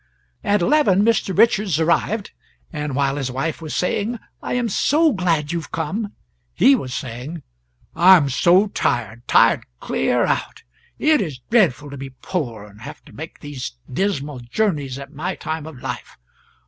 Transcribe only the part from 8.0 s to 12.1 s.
am so tired tired clear out; it is dreadful to be